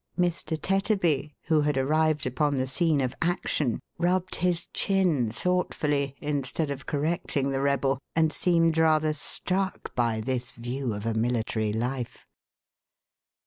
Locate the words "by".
9.93-10.19